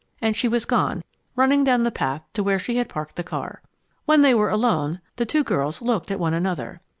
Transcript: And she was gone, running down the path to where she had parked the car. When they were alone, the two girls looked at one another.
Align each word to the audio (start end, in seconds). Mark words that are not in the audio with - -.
And 0.19 0.35
she 0.35 0.47
was 0.47 0.65
gone, 0.65 1.03
running 1.35 1.63
down 1.63 1.83
the 1.83 1.91
path 1.91 2.23
to 2.33 2.41
where 2.41 2.57
she 2.57 2.77
had 2.77 2.89
parked 2.89 3.17
the 3.17 3.23
car. 3.23 3.61
When 4.05 4.21
they 4.21 4.33
were 4.33 4.49
alone, 4.49 4.99
the 5.17 5.27
two 5.27 5.43
girls 5.43 5.79
looked 5.79 6.09
at 6.09 6.19
one 6.19 6.33
another. 6.33 6.81